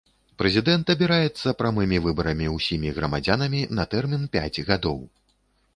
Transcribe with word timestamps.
Прэзідэнт 0.41 0.87
абіраецца 0.93 1.53
прамымі 1.59 2.01
выбарамі 2.07 2.47
ўсімі 2.57 2.89
грамадзянамі 2.97 3.61
на 3.81 3.87
тэрмін 3.95 4.29
пяць 4.39 4.63
гадоў. 4.73 4.99